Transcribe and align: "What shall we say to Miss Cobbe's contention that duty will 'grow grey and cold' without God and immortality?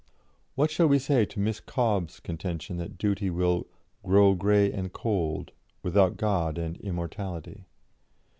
"What 0.55 0.71
shall 0.71 0.87
we 0.87 0.97
say 0.97 1.25
to 1.25 1.39
Miss 1.39 1.59
Cobbe's 1.59 2.19
contention 2.19 2.77
that 2.77 2.97
duty 2.97 3.29
will 3.29 3.67
'grow 4.03 4.33
grey 4.33 4.71
and 4.71 4.91
cold' 4.91 5.51
without 5.83 6.17
God 6.17 6.57
and 6.57 6.75
immortality? 6.77 7.67